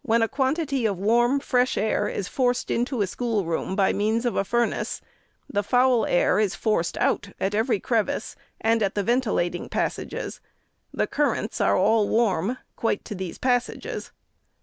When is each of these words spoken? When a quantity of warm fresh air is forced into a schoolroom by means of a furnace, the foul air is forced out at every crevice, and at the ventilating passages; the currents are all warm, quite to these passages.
When 0.00 0.22
a 0.22 0.26
quantity 0.26 0.86
of 0.86 0.96
warm 0.96 1.38
fresh 1.38 1.76
air 1.76 2.08
is 2.08 2.28
forced 2.28 2.70
into 2.70 3.02
a 3.02 3.06
schoolroom 3.06 3.76
by 3.76 3.92
means 3.92 4.24
of 4.24 4.34
a 4.34 4.42
furnace, 4.42 5.02
the 5.50 5.62
foul 5.62 6.06
air 6.06 6.38
is 6.40 6.54
forced 6.54 6.96
out 6.96 7.32
at 7.38 7.54
every 7.54 7.78
crevice, 7.78 8.36
and 8.58 8.82
at 8.82 8.94
the 8.94 9.02
ventilating 9.02 9.68
passages; 9.68 10.40
the 10.94 11.06
currents 11.06 11.60
are 11.60 11.76
all 11.76 12.08
warm, 12.08 12.56
quite 12.74 13.04
to 13.04 13.14
these 13.14 13.36
passages. 13.36 14.12